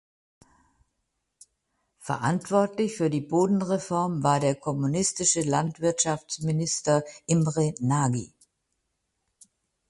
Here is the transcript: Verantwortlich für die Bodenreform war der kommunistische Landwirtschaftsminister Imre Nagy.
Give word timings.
Verantwortlich 1.99 2.97
für 2.97 3.11
die 3.11 3.21
Bodenreform 3.21 4.23
war 4.23 4.39
der 4.39 4.55
kommunistische 4.55 5.43
Landwirtschaftsminister 5.43 7.03
Imre 7.27 7.75
Nagy. 7.81 8.33